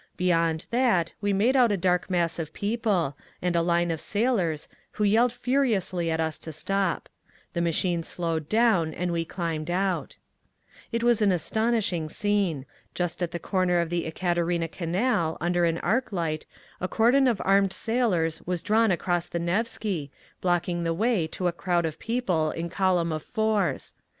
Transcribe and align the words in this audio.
Beyond 0.17 0.65
that 0.71 1.13
we 1.21 1.31
made 1.31 1.55
out 1.55 1.71
a 1.71 1.77
dark 1.77 2.09
mass 2.09 2.39
of 2.39 2.53
people, 2.53 3.15
and 3.39 3.55
a 3.55 3.61
line 3.61 3.91
of 3.91 4.01
sailors, 4.01 4.67
who 4.93 5.03
yelled 5.03 5.31
furiously 5.31 6.09
at 6.09 6.19
us 6.19 6.39
to 6.39 6.51
stop. 6.51 7.07
The 7.53 7.61
machine 7.61 8.01
slowed 8.01 8.49
down, 8.49 8.95
and 8.95 9.11
we 9.11 9.25
climbed 9.25 9.69
out. 9.69 10.17
It 10.91 11.03
was 11.03 11.21
an 11.21 11.31
astonishing 11.31 12.09
scene. 12.09 12.65
Just 12.95 13.21
at 13.21 13.29
the 13.29 13.37
corner 13.37 13.77
of 13.79 13.91
the 13.91 14.07
Ekaterina 14.07 14.69
Canal, 14.69 15.37
under 15.39 15.65
an 15.65 15.77
arc 15.77 16.11
light, 16.11 16.47
a 16.79 16.87
cordon 16.87 17.27
of 17.27 17.39
armed 17.45 17.71
sailors 17.71 18.41
was 18.41 18.63
drawn 18.63 18.89
across 18.89 19.27
the 19.27 19.37
Nevsky, 19.37 20.09
blocking 20.41 20.83
the 20.83 20.95
way 20.95 21.27
to 21.27 21.45
a 21.45 21.51
crowd 21.53 21.85
of 21.85 21.99
people 21.99 22.49
in 22.49 22.71
column 22.71 23.11
of 23.11 23.21
fours. 23.21 23.93